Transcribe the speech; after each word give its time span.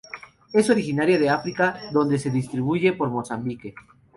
Es 0.51 0.67
originaria 0.71 1.19
de 1.19 1.29
África 1.29 1.79
donde 1.91 2.17
se 2.17 2.31
distribuye 2.31 2.93
por 2.93 3.11
Mozambique. 3.11 3.75